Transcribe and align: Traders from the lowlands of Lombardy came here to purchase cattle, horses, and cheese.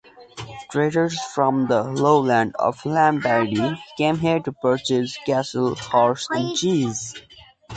Traders 0.71 1.21
from 1.25 1.67
the 1.67 1.83
lowlands 1.83 2.55
of 2.57 2.83
Lombardy 2.87 3.79
came 3.97 4.17
here 4.17 4.39
to 4.39 4.51
purchase 4.51 5.15
cattle, 5.27 5.75
horses, 5.75 6.27
and 6.31 6.55
cheese. 6.57 7.13